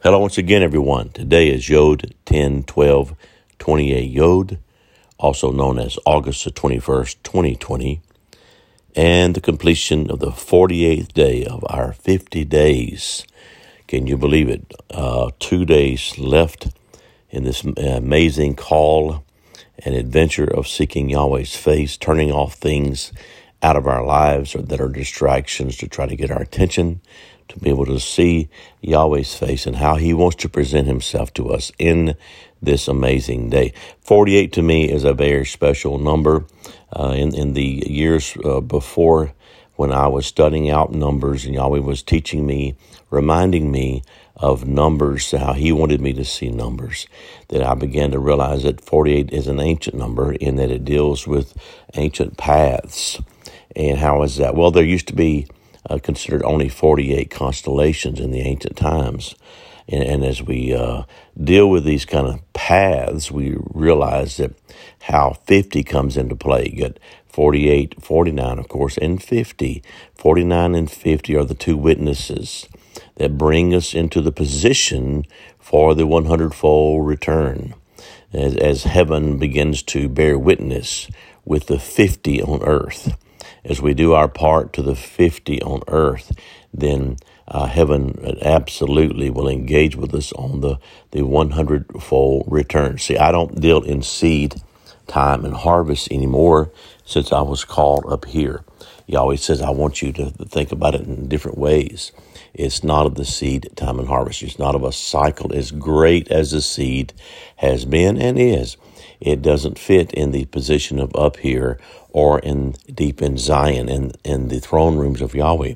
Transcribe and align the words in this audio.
Hello 0.00 0.20
once 0.20 0.38
again, 0.38 0.62
everyone. 0.62 1.08
Today 1.08 1.48
is 1.48 1.68
Yod 1.68 2.14
10 2.24 2.62
12 2.62 3.16
28 3.58 4.08
Yod, 4.08 4.58
also 5.18 5.50
known 5.50 5.76
as 5.80 5.98
August 6.06 6.44
the 6.44 6.52
21st, 6.52 7.16
2020, 7.24 8.00
and 8.94 9.34
the 9.34 9.40
completion 9.40 10.08
of 10.08 10.20
the 10.20 10.30
48th 10.30 11.12
day 11.14 11.44
of 11.44 11.64
our 11.68 11.92
50 11.94 12.44
days. 12.44 13.26
Can 13.88 14.06
you 14.06 14.16
believe 14.16 14.48
it? 14.48 14.72
Uh, 14.88 15.32
two 15.40 15.64
days 15.64 16.16
left 16.16 16.68
in 17.30 17.42
this 17.42 17.64
amazing 17.64 18.54
call 18.54 19.24
and 19.80 19.96
adventure 19.96 20.44
of 20.44 20.68
seeking 20.68 21.08
Yahweh's 21.08 21.56
face, 21.56 21.96
turning 21.96 22.30
off 22.30 22.54
things 22.54 23.12
out 23.64 23.74
of 23.74 23.88
our 23.88 24.04
lives 24.04 24.54
or 24.54 24.62
that 24.62 24.80
are 24.80 24.88
distractions 24.88 25.76
to 25.78 25.88
try 25.88 26.06
to 26.06 26.14
get 26.14 26.30
our 26.30 26.40
attention, 26.40 27.00
to 27.48 27.58
be 27.58 27.70
able 27.70 27.86
to 27.86 28.00
see 28.00 28.48
Yahweh's 28.80 29.34
face 29.34 29.66
and 29.66 29.76
how 29.76 29.96
He 29.96 30.14
wants 30.14 30.36
to 30.36 30.48
present 30.48 30.86
Himself 30.86 31.32
to 31.34 31.50
us 31.50 31.72
in 31.78 32.16
this 32.60 32.88
amazing 32.88 33.50
day. 33.50 33.72
48 34.00 34.52
to 34.52 34.62
me 34.62 34.90
is 34.90 35.04
a 35.04 35.14
very 35.14 35.46
special 35.46 35.98
number. 35.98 36.46
Uh, 36.90 37.14
in, 37.16 37.34
in 37.34 37.52
the 37.52 37.84
years 37.86 38.36
uh, 38.44 38.60
before, 38.60 39.32
when 39.76 39.92
I 39.92 40.08
was 40.08 40.26
studying 40.26 40.70
out 40.70 40.92
numbers 40.92 41.44
and 41.44 41.54
Yahweh 41.54 41.80
was 41.80 42.02
teaching 42.02 42.46
me, 42.46 42.74
reminding 43.10 43.70
me 43.70 44.02
of 44.34 44.66
numbers, 44.66 45.30
how 45.30 45.52
He 45.52 45.70
wanted 45.70 46.00
me 46.00 46.12
to 46.14 46.24
see 46.24 46.48
numbers, 46.48 47.06
that 47.48 47.62
I 47.62 47.74
began 47.74 48.10
to 48.12 48.18
realize 48.18 48.62
that 48.64 48.80
48 48.80 49.30
is 49.32 49.46
an 49.46 49.60
ancient 49.60 49.96
number 49.96 50.32
in 50.32 50.56
that 50.56 50.70
it 50.70 50.84
deals 50.84 51.26
with 51.26 51.56
ancient 51.94 52.36
paths. 52.36 53.20
And 53.76 53.98
how 53.98 54.22
is 54.22 54.36
that? 54.36 54.54
Well, 54.54 54.70
there 54.70 54.84
used 54.84 55.08
to 55.08 55.14
be 55.14 55.46
uh, 55.88 55.98
considered 55.98 56.42
only 56.42 56.68
48 56.68 57.30
constellations 57.30 58.20
in 58.20 58.30
the 58.30 58.40
ancient 58.40 58.76
times. 58.76 59.34
And, 59.88 60.02
and 60.02 60.24
as 60.24 60.42
we 60.42 60.74
uh, 60.74 61.04
deal 61.42 61.68
with 61.70 61.84
these 61.84 62.04
kind 62.04 62.26
of 62.26 62.52
paths, 62.52 63.30
we 63.30 63.56
realize 63.72 64.36
that 64.36 64.52
how 65.02 65.38
50 65.46 65.82
comes 65.84 66.16
into 66.16 66.36
play. 66.36 66.70
You 66.72 66.88
got 66.88 66.98
48, 67.28 68.02
49, 68.02 68.58
of 68.58 68.68
course, 68.68 68.98
and 68.98 69.22
50. 69.22 69.82
49 70.14 70.74
and 70.74 70.90
50 70.90 71.36
are 71.36 71.44
the 71.44 71.54
two 71.54 71.76
witnesses 71.76 72.68
that 73.16 73.38
bring 73.38 73.74
us 73.74 73.94
into 73.94 74.20
the 74.20 74.32
position 74.32 75.24
for 75.58 75.94
the 75.94 76.06
100 76.06 76.54
fold 76.54 77.06
return. 77.06 77.74
As, 78.32 78.56
as 78.56 78.84
heaven 78.84 79.38
begins 79.38 79.82
to 79.84 80.08
bear 80.08 80.38
witness 80.38 81.08
with 81.44 81.68
the 81.68 81.78
50 81.78 82.42
on 82.42 82.62
earth 82.62 83.16
as 83.64 83.82
we 83.82 83.94
do 83.94 84.12
our 84.12 84.28
part 84.28 84.72
to 84.74 84.82
the 84.82 84.94
50 84.94 85.62
on 85.62 85.82
earth, 85.88 86.32
then 86.72 87.16
uh, 87.46 87.66
heaven 87.66 88.38
absolutely 88.42 89.30
will 89.30 89.48
engage 89.48 89.96
with 89.96 90.14
us 90.14 90.32
on 90.32 90.60
the, 90.60 90.78
the 91.12 91.22
100 91.22 92.02
fold 92.02 92.44
return. 92.48 92.98
See, 92.98 93.16
I 93.16 93.32
don't 93.32 93.60
deal 93.60 93.82
in 93.82 94.02
seed 94.02 94.60
time 95.06 95.44
and 95.44 95.54
harvest 95.54 96.12
anymore 96.12 96.70
since 97.04 97.32
I 97.32 97.40
was 97.40 97.64
called 97.64 98.04
up 98.12 98.26
here. 98.26 98.64
He 99.06 99.16
always 99.16 99.42
says, 99.42 99.62
I 99.62 99.70
want 99.70 100.02
you 100.02 100.12
to 100.12 100.30
think 100.30 100.70
about 100.70 100.94
it 100.94 101.00
in 101.00 101.28
different 101.28 101.56
ways. 101.56 102.12
It's 102.52 102.84
not 102.84 103.06
of 103.06 103.14
the 103.14 103.24
seed 103.24 103.70
time 103.76 103.98
and 103.98 104.08
harvest. 104.08 104.42
It's 104.42 104.58
not 104.58 104.74
of 104.74 104.84
a 104.84 104.92
cycle 104.92 105.54
as 105.54 105.70
great 105.70 106.28
as 106.30 106.50
the 106.50 106.60
seed 106.60 107.14
has 107.56 107.86
been 107.86 108.20
and 108.20 108.38
is. 108.38 108.76
It 109.20 109.42
doesn't 109.42 109.78
fit 109.78 110.12
in 110.12 110.30
the 110.30 110.44
position 110.46 110.98
of 111.00 111.14
up 111.16 111.38
here 111.38 111.78
or 112.18 112.40
in 112.40 112.72
deep 112.94 113.22
in 113.22 113.38
Zion 113.38 113.88
in, 113.88 114.12
in 114.24 114.48
the 114.48 114.60
throne 114.60 114.96
rooms 114.98 115.22
of 115.22 115.36
Yahweh. 115.36 115.74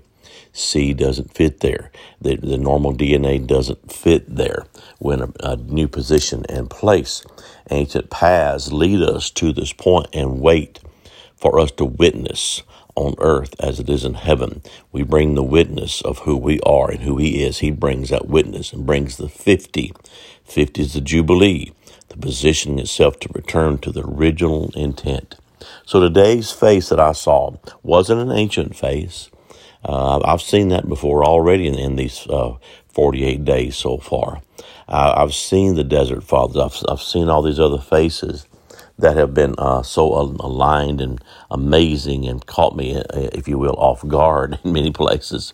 C 0.52 0.94
doesn't 0.94 1.34
fit 1.34 1.60
there. 1.60 1.92
The, 2.20 2.36
the 2.36 2.58
normal 2.58 2.94
DNA 2.94 3.46
doesn't 3.46 3.92
fit 3.92 4.24
there. 4.36 4.66
When 4.98 5.22
a, 5.22 5.30
a 5.42 5.56
new 5.56 5.88
position 5.88 6.44
and 6.50 6.70
place. 6.70 7.24
Ancient 7.70 8.10
paths 8.10 8.72
lead 8.72 9.02
us 9.02 9.30
to 9.32 9.52
this 9.54 9.72
point 9.74 10.08
and 10.14 10.40
wait 10.40 10.80
for 11.36 11.60
us 11.60 11.72
to 11.72 11.86
witness 11.86 12.62
on 12.97 13.14
earth 13.19 13.54
as 13.60 13.81
it 13.81 13.91
is 13.91 14.04
in 14.04 14.14
heaven. 14.14 14.62
We 14.92 15.04
bring 15.04 15.34
the 15.36 15.44
witness 15.44 16.02
of 16.02 16.20
who 16.20 16.36
we 16.36 16.60
are 16.62 16.91
and 16.91 17.02
who 17.02 17.19
He 17.19 17.44
is. 17.44 17.60
He 17.60 17.72
brings 17.72 18.10
that 18.10 18.28
witness 18.28 18.72
and 18.75 18.86
brings 18.86 19.19
the 19.19 19.31
50. 19.31 19.92
50 20.44 20.82
is 20.82 20.94
the 20.94 21.02
Jubilee, 21.02 21.72
the 22.10 22.19
positioning 22.19 22.81
itself 22.81 23.20
to 23.20 23.31
return 23.34 23.78
to 23.81 23.92
the 23.92 24.04
original 24.06 24.72
intent. 24.76 25.36
So 25.84 26.00
today's 26.00 26.50
face 26.50 26.89
that 26.89 27.00
I 27.00 27.12
saw 27.12 27.56
wasn't 27.83 28.21
an 28.21 28.33
ancient 28.33 28.77
face. 28.77 29.31
Uh, 29.84 30.21
I've 30.25 30.43
seen 30.43 30.69
that 30.69 30.89
before 30.89 31.25
already 31.25 31.67
in, 31.67 31.78
in 31.78 31.97
these 31.97 32.27
uh, 32.28 32.55
48 32.89 33.45
days 33.45 33.77
so 33.77 33.99
far. 33.99 34.43
I've 34.89 35.34
seen 35.34 35.75
the 35.75 35.84
desert 35.84 36.23
fathers. 36.23 36.56
I've, 36.56 36.93
I've 36.93 37.03
seen 37.03 37.28
all 37.28 37.43
these 37.43 37.61
other 37.61 37.78
faces 37.78 38.47
that 38.99 39.17
have 39.17 39.34
been 39.34 39.55
uh, 39.59 39.83
so 39.83 40.12
aligned 40.12 41.00
and 41.00 41.23
amazing 41.50 42.27
and 42.27 42.44
caught 42.47 42.77
me, 42.77 42.97
uh, 42.97 43.03
if 43.33 43.49
you 43.49 43.59
will, 43.59 43.75
off 43.77 44.06
guard 44.06 44.59
in 44.65 44.73
many 44.73 44.91
places. 44.91 45.53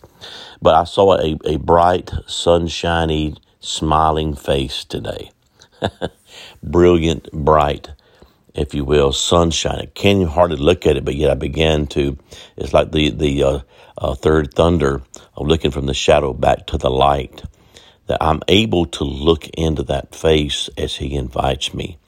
But 0.61 0.75
I 0.75 0.83
saw 0.83 1.17
a, 1.17 1.37
a 1.45 1.57
bright, 1.57 2.11
sunshiny, 2.27 3.35
smiling 3.59 4.35
face 4.35 4.83
today. 4.83 5.31
Brilliant, 6.63 7.31
bright, 7.31 7.89
if 8.59 8.75
you 8.75 8.85
will, 8.85 9.13
sunshine. 9.13 9.79
I 9.81 9.85
can't 9.87 10.29
hardly 10.29 10.57
look 10.57 10.87
at 10.87 10.97
it, 10.97 11.05
but 11.05 11.15
yet 11.15 11.31
I 11.31 11.35
began 11.35 11.87
to. 11.89 12.17
It's 12.57 12.73
like 12.73 12.91
the 12.91 13.11
the 13.11 13.43
uh, 13.43 13.59
uh, 13.97 14.15
third 14.15 14.53
thunder 14.53 15.03
of 15.37 15.47
looking 15.47 15.71
from 15.71 15.87
the 15.87 15.95
shadow 15.95 16.33
back 16.33 16.67
to 16.67 16.77
the 16.77 16.91
light. 16.91 17.43
That 18.07 18.23
I'm 18.23 18.41
able 18.49 18.85
to 18.87 19.05
look 19.05 19.47
into 19.49 19.83
that 19.83 20.15
face 20.15 20.69
as 20.77 20.97
He 20.97 21.15
invites 21.15 21.73
me. 21.73 21.99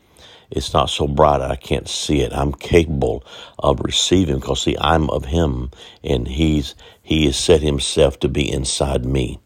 It's 0.51 0.73
not 0.73 0.89
so 0.89 1.07
bright 1.07 1.41
I 1.41 1.55
can't 1.57 1.89
see 1.89 2.21
it. 2.21 2.33
I'm 2.33 2.53
capable 2.53 3.23
of 3.59 3.81
receiving 3.81 4.39
because 4.39 4.63
see 4.63 4.77
I'm 4.79 5.09
of 5.11 5.25
Him, 5.25 5.71
and 6.03 6.27
He's 6.27 6.75
He 7.03 7.25
has 7.27 7.37
set 7.37 7.61
Himself 7.61 8.19
to 8.21 8.29
be 8.29 8.51
inside 8.51 9.05
me. 9.05 9.39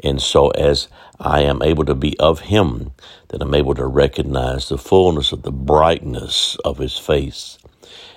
And 0.00 0.20
so, 0.20 0.50
as 0.50 0.88
I 1.18 1.42
am 1.42 1.62
able 1.62 1.84
to 1.86 1.94
be 1.94 2.18
of 2.18 2.40
Him, 2.40 2.92
then 3.28 3.42
I'm 3.42 3.54
able 3.54 3.74
to 3.74 3.86
recognize 3.86 4.68
the 4.68 4.78
fullness 4.78 5.32
of 5.32 5.42
the 5.42 5.52
brightness 5.52 6.56
of 6.64 6.78
His 6.78 6.98
face 6.98 7.58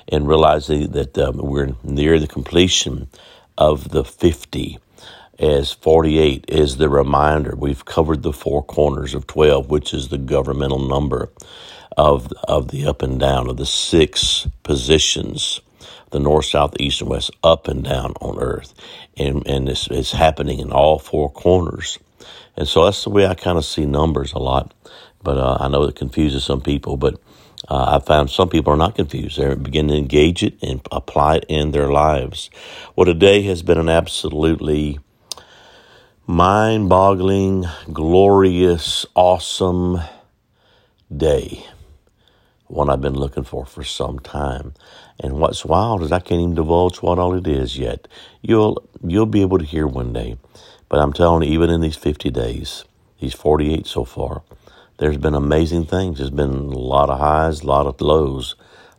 and 0.08 0.28
realizing 0.28 0.92
that 0.92 1.18
um, 1.18 1.38
we're 1.38 1.76
near 1.84 2.20
the 2.20 2.28
completion 2.28 3.10
of 3.58 3.90
the 3.90 4.04
50 4.04 4.80
as 5.40 5.72
48 5.72 6.46
is 6.50 6.78
the 6.78 6.90
reminder. 6.90 7.56
We've 7.56 7.86
covered 7.86 8.24
the 8.24 8.34
four 8.34 8.64
corners 8.64 9.14
of 9.14 9.28
12, 9.28 9.70
which 9.70 9.94
is 9.94 10.10
the 10.10 10.18
governmental 10.18 10.80
number 10.80 11.32
of, 11.98 12.32
of 12.48 12.70
the 12.70 12.86
up 12.86 13.02
and 13.02 13.20
down, 13.20 13.50
of 13.50 13.58
the 13.58 13.66
six 13.66 14.48
positions 14.64 15.62
the 16.12 16.20
north, 16.20 16.46
south, 16.46 16.76
east, 16.80 17.02
and 17.02 17.10
west, 17.10 17.32
up 17.44 17.68
and 17.68 17.84
down 17.84 18.14
on 18.22 18.40
earth. 18.40 18.74
And, 19.18 19.46
and 19.48 19.70
it's, 19.70 19.88
it's 19.88 20.12
happening 20.12 20.60
in 20.60 20.72
all 20.72 21.00
four 21.00 21.32
corners. 21.32 22.00
And 22.56 22.68
so 22.68 22.86
that's 22.86 23.04
the 23.04 23.10
way 23.10 23.26
I 23.26 23.36
kind 23.36 23.58
of 23.58 23.66
see 23.66 23.86
numbers 23.86 24.34
a 24.34 24.40
lot. 24.40 24.74
But 25.24 25.38
uh, 25.38 25.58
I 25.60 25.68
know 25.68 25.84
it 25.84 25.96
confuses 25.96 26.44
some 26.44 26.62
people, 26.62 26.98
but 26.98 27.20
uh, 27.68 27.98
I 27.98 28.06
found 28.06 28.30
some 28.30 28.50
people 28.50 28.74
are 28.74 28.78
not 28.78 28.96
confused. 28.96 29.38
They're 29.38 29.56
beginning 29.56 29.90
to 29.90 29.98
engage 29.98 30.44
it 30.44 30.58
and 30.62 30.82
apply 30.92 31.38
it 31.38 31.46
in 31.48 31.72
their 31.72 31.92
lives. 31.92 32.50
Well, 32.96 33.06
today 33.06 33.42
has 33.44 33.62
been 33.62 33.78
an 33.78 33.90
absolutely 33.90 35.00
mind 36.26 36.90
boggling, 36.90 37.66
glorious, 37.92 39.06
awesome 39.16 40.00
day 41.16 41.66
one 42.70 42.90
I've 42.90 43.02
been 43.02 43.16
looking 43.16 43.44
for 43.44 43.66
for 43.66 43.84
some 43.84 44.20
time. 44.20 44.74
And 45.20 45.40
what's 45.40 45.66
wild 45.66 46.04
is 46.04 46.12
I 46.12 46.20
can't 46.20 46.42
even 46.42 46.56
divulge 46.56 46.98
what 47.02 47.20
all 47.20 47.34
it 47.34 47.48
is 47.48 47.78
yet. 47.78 48.08
You'll 48.42 48.88
you'll 49.06 49.26
be 49.26 49.42
able 49.42 49.58
to 49.58 49.66
hear 49.66 49.88
one 49.88 50.14
day. 50.14 50.38
But 50.88 51.00
I'm 51.00 51.14
telling 51.14 51.44
you, 51.44 51.54
even 51.54 51.70
in 51.70 51.82
these 51.82 51.96
50 51.96 52.30
days, 52.32 52.86
these 53.20 53.34
48 53.34 53.86
so 53.86 54.06
far, 54.06 54.44
there's 54.98 55.18
been 55.18 55.36
amazing 55.36 55.86
things. 55.86 56.18
There's 56.18 56.30
been 56.30 56.50
a 56.50 56.78
lot 56.78 57.10
of 57.10 57.20
highs, 57.20 57.62
a 57.62 57.68
lot 57.68 57.88
of 57.88 58.00
lows, 58.02 58.56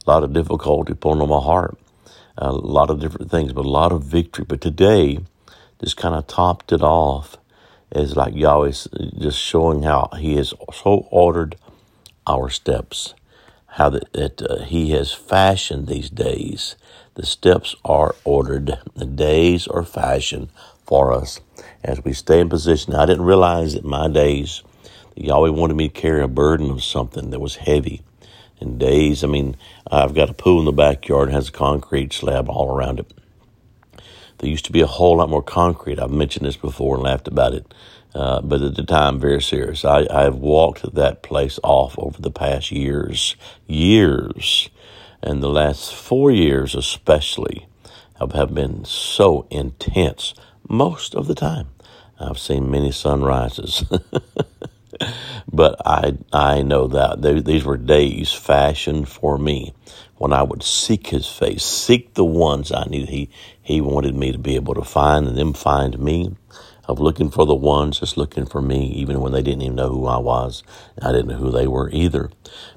a 0.06 0.11
lot 0.11 0.25
of 0.25 0.33
difficulty 0.33 0.95
pulling 0.95 1.21
on 1.21 1.29
my 1.29 1.41
heart, 1.41 1.79
a 2.39 2.53
lot 2.53 2.91
of 2.91 3.00
different 3.00 3.31
things, 3.31 3.53
but 3.53 3.65
a 3.65 3.71
lot 3.71 3.93
of 3.93 4.03
victory. 4.03 4.45
But 4.47 4.61
today, 4.61 5.21
just 5.81 5.97
kind 5.97 6.15
of 6.15 6.27
topped 6.27 6.73
it 6.73 6.83
off 6.83 7.37
as 7.93 8.17
like 8.17 8.35
Yahweh 8.35 8.73
just 9.19 9.39
showing 9.39 9.83
how 9.83 10.11
He 10.17 10.37
has 10.37 10.55
so 10.73 11.06
ordered 11.11 11.56
our 12.27 12.50
steps 12.50 13.15
how 13.73 13.91
that, 13.91 14.13
that 14.13 14.43
uh, 14.43 14.63
he 14.65 14.91
has 14.91 15.13
fashioned 15.13 15.87
these 15.87 16.11
days. 16.11 16.77
The 17.15 17.27
steps 17.27 17.77
are 17.85 18.15
ordered, 18.25 18.79
the 18.95 19.07
days 19.07 19.69
are 19.69 19.85
fashioned 19.85 20.49
for 20.87 21.13
us 21.13 21.41
as 21.85 22.03
we 22.05 22.13
stay 22.13 22.41
in 22.41 22.49
position. 22.49 22.95
I 22.95 23.07
didn't 23.07 23.25
realize 23.25 23.75
that 23.75 23.85
my 23.85 24.09
days, 24.09 24.63
Yahweh 25.17 25.51
wanted 25.51 25.77
me 25.77 25.89
to 25.89 26.01
carry 26.01 26.23
a 26.23 26.29
burden 26.29 26.71
of 26.71 26.83
something 26.83 27.31
that 27.31 27.41
was 27.41 27.57
heavy. 27.57 28.03
In 28.61 28.79
days, 28.79 29.25
I 29.25 29.27
mean, 29.27 29.57
I've 29.91 30.15
got 30.15 30.31
a 30.31 30.35
pool 30.35 30.59
in 30.61 30.65
the 30.67 30.73
backyard 30.73 31.31
has 31.31 31.49
a 31.49 31.53
concrete 31.53 32.13
slab 32.13 32.49
all 32.49 32.75
around 32.75 33.01
it. 33.01 33.13
There 34.41 34.51
used 34.51 34.65
to 34.65 34.73
be 34.73 34.81
a 34.81 34.87
whole 34.87 35.19
lot 35.19 35.29
more 35.29 35.43
concrete. 35.43 36.01
I've 36.01 36.11
mentioned 36.11 36.47
this 36.47 36.57
before 36.57 36.97
and 36.97 37.05
laughed 37.05 37.29
about 37.29 37.53
it. 37.53 37.75
Uh, 38.15 38.41
but 38.41 38.63
at 38.63 38.75
the 38.75 38.83
time, 38.83 39.21
very 39.21 39.41
serious. 39.43 39.85
I, 39.85 40.07
I've 40.11 40.37
walked 40.37 40.95
that 40.95 41.23
place 41.23 41.61
off 41.63 41.95
over 41.99 42.21
the 42.21 42.31
past 42.31 42.73
years, 42.73 43.37
years, 43.67 44.71
and 45.23 45.43
the 45.43 45.51
last 45.51 45.95
four 45.95 46.31
years 46.31 46.75
especially 46.75 47.67
have, 48.19 48.33
have 48.33 48.55
been 48.55 48.85
so 48.87 49.47
intense 49.51 50.35
most 50.67 51.15
of 51.15 51.27
the 51.27 51.35
time. 51.35 51.69
I've 52.19 52.39
seen 52.39 52.71
many 52.71 52.93
sunrises. 52.93 53.85
but 55.53 55.77
I 55.87 56.19
I 56.33 56.63
know 56.63 56.87
that 56.89 57.23
they, 57.23 57.41
these 57.41 57.65
were 57.65 57.77
days 57.77 58.33
fashioned 58.33 59.09
for 59.09 59.39
me 59.39 59.75
when 60.21 60.35
I 60.35 60.43
would 60.43 60.63
seek 60.63 61.07
His 61.07 61.27
face, 61.27 61.65
seek 61.65 62.13
the 62.13 62.27
ones 62.27 62.71
I 62.71 62.85
knew 62.91 63.07
He 63.07 63.31
He 63.63 63.81
wanted 63.81 64.15
me 64.15 64.33
to 64.33 64.39
be 64.39 64.55
able 64.55 64.75
to 64.75 64.85
find, 64.85 65.27
and 65.27 65.39
them 65.39 65.55
find 65.55 65.99
me. 65.99 66.37
Of 66.87 67.01
looking 67.01 67.31
for 67.31 67.47
the 67.47 67.55
ones 67.55 68.01
just 68.01 68.19
looking 68.19 68.45
for 68.45 68.61
me, 68.61 68.89
even 68.89 69.21
when 69.23 69.33
they 69.33 69.43
didn't 69.43 69.63
even 69.63 69.77
know 69.77 69.89
who 69.89 70.07
I 70.07 70.19
was. 70.19 70.63
I 71.01 71.11
didn't 71.11 71.29
know 71.29 71.37
who 71.37 71.51
they 71.51 71.67
were 71.67 71.89
either. 71.91 72.31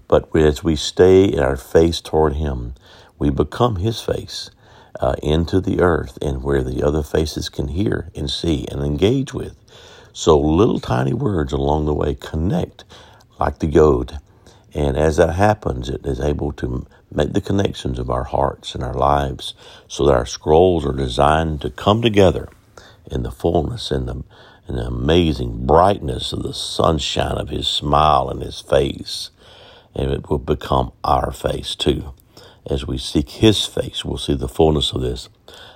But 0.07 0.34
as 0.38 0.63
we 0.63 0.78
stay 0.78 1.25
in 1.25 1.40
our 1.40 1.57
face 1.57 2.00
toward 2.00 2.36
Him, 2.36 2.75
we 3.19 3.30
become 3.30 3.75
His 3.75 4.00
face 4.00 4.50
uh, 5.01 5.16
into 5.22 5.60
the 5.60 5.81
earth, 5.81 6.18
and 6.22 6.44
where 6.44 6.63
the 6.63 6.81
other 6.81 7.04
faces 7.04 7.50
can 7.50 7.68
hear 7.68 8.10
and 8.16 8.30
see 8.30 8.66
and 8.72 8.81
engage 8.81 9.34
with. 9.34 9.57
So 10.13 10.40
little 10.40 10.80
tiny 10.80 11.13
words 11.13 11.51
along 11.51 11.88
the 11.88 11.94
way 11.94 12.16
connect 12.16 12.86
like 13.38 13.60
the 13.60 13.68
yod. 13.68 14.19
And 14.73 14.97
as 14.97 15.17
that 15.17 15.35
happens, 15.35 15.89
it 15.89 16.05
is 16.05 16.19
able 16.19 16.51
to 16.53 16.87
make 17.11 17.33
the 17.33 17.41
connections 17.41 17.99
of 17.99 18.09
our 18.09 18.23
hearts 18.23 18.73
and 18.73 18.83
our 18.83 18.93
lives 18.93 19.53
so 19.87 20.05
that 20.05 20.15
our 20.15 20.25
scrolls 20.25 20.85
are 20.85 20.93
designed 20.93 21.61
to 21.61 21.69
come 21.69 22.01
together 22.01 22.49
in 23.09 23.23
the 23.23 23.31
fullness 23.31 23.91
and 23.91 24.07
the, 24.07 24.23
and 24.67 24.77
the 24.77 24.87
amazing 24.87 25.65
brightness 25.65 26.33
of 26.33 26.41
the 26.41 26.53
sunshine 26.53 27.37
of 27.37 27.49
His 27.49 27.67
smile 27.67 28.29
and 28.29 28.41
His 28.41 28.61
face. 28.61 29.29
And 29.93 30.11
it 30.11 30.29
will 30.29 30.39
become 30.39 30.91
our 31.03 31.31
face 31.31 31.75
too. 31.75 32.13
As 32.67 32.87
we 32.87 32.97
seek 32.97 33.29
His 33.29 33.65
face, 33.65 34.03
we'll 34.03 34.17
see 34.17 34.33
the 34.33 34.47
fullness 34.47 34.91
of 34.91 35.01
this. 35.01 35.29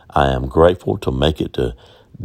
I 0.09 0.31
am 0.31 0.47
grateful 0.47 0.97
to 0.99 1.11
make 1.11 1.39
it 1.39 1.53
to 1.53 1.75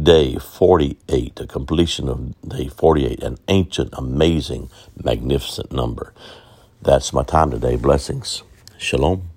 day 0.01 0.37
48, 0.37 1.35
the 1.35 1.45
completion 1.45 2.09
of 2.09 2.33
day 2.41 2.67
48, 2.67 3.21
an 3.21 3.37
ancient, 3.47 3.89
amazing, 3.93 4.71
magnificent 5.03 5.71
number. 5.71 6.13
That's 6.83 7.13
my 7.13 7.23
time 7.23 7.49
today. 7.49 7.77
Blessings. 7.77 8.43
Shalom. 8.77 9.32